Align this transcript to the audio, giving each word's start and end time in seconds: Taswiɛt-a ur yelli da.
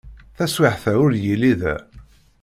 Taswiɛt-a 0.37 0.91
ur 1.03 1.11
yelli 1.23 1.53
da. 1.59 1.75